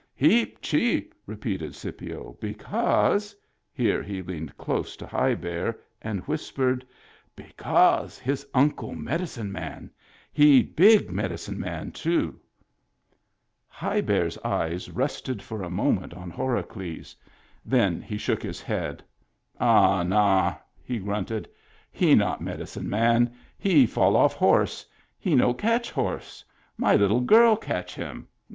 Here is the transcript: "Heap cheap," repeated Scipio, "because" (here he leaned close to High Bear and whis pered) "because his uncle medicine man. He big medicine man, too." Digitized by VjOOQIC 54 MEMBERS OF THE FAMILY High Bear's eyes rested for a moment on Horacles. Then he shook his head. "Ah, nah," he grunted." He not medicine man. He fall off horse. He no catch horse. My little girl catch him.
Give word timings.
"Heap 0.15 0.59
cheap," 0.63 1.13
repeated 1.27 1.75
Scipio, 1.75 2.35
"because" 2.41 3.35
(here 3.71 4.01
he 4.01 4.23
leaned 4.23 4.57
close 4.57 4.95
to 4.97 5.05
High 5.05 5.35
Bear 5.35 5.77
and 6.01 6.21
whis 6.21 6.51
pered) 6.51 6.81
"because 7.35 8.17
his 8.17 8.47
uncle 8.55 8.95
medicine 8.95 9.51
man. 9.51 9.91
He 10.33 10.63
big 10.63 11.11
medicine 11.11 11.59
man, 11.59 11.91
too." 11.91 12.31
Digitized 12.31 13.77
by 13.77 13.77
VjOOQIC 13.77 13.77
54 13.77 13.77
MEMBERS 13.77 13.77
OF 13.77 13.77
THE 13.77 13.77
FAMILY 13.77 13.95
High 13.95 14.01
Bear's 14.01 14.37
eyes 14.79 14.89
rested 14.89 15.41
for 15.43 15.61
a 15.61 15.69
moment 15.69 16.13
on 16.15 16.31
Horacles. 16.31 17.15
Then 17.63 18.01
he 18.01 18.17
shook 18.17 18.41
his 18.41 18.59
head. 18.59 19.03
"Ah, 19.59 20.01
nah," 20.01 20.55
he 20.83 20.97
grunted." 20.97 21.47
He 22.01 22.15
not 22.15 22.41
medicine 22.41 22.89
man. 22.89 23.35
He 23.59 23.85
fall 23.85 24.15
off 24.15 24.33
horse. 24.33 24.83
He 25.19 25.35
no 25.35 25.53
catch 25.53 25.91
horse. 25.91 26.43
My 26.75 26.95
little 26.95 27.21
girl 27.21 27.55
catch 27.55 27.93
him. 27.93 28.27